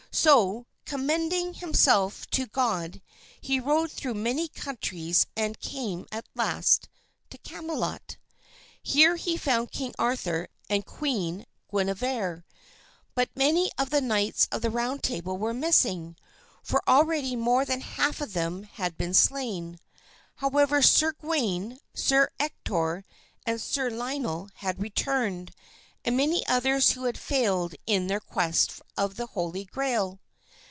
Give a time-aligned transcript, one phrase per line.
[0.13, 3.01] So, commending himself to God,
[3.39, 6.89] he rode through many countries and came at last
[7.29, 8.17] to Camelot.
[8.83, 12.43] Here he found King Arthur and Queen Guinevere;
[13.15, 16.17] but many of the knights of the Round Table were missing,
[16.61, 19.79] for already more than half of them had been slain.
[20.35, 23.05] However, Sir Gawain, Sir Ector,
[23.45, 25.51] and Sir Lionel had returned,
[26.03, 30.19] and many others who had failed in their quest of the Holy Grail.